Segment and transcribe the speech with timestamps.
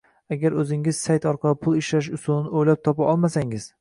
[0.35, 3.69] Agar o’zingiz sayt orqali pul ishlash usulini o’ylab topa olmasangiz